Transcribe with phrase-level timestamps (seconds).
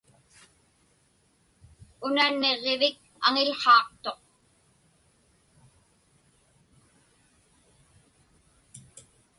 [2.07, 4.19] Una niġġivik aŋiłhaaqtuq.